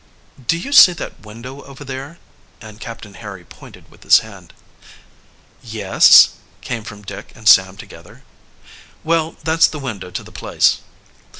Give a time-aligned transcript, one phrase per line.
[0.47, 2.17] "Do you see that window over there?"
[2.59, 4.51] and Captain Harry pointed with his hand.
[5.61, 6.29] "Yes,"
[6.61, 8.23] came from Dick and Sam together.
[9.03, 10.79] "Well, that's the window to the place."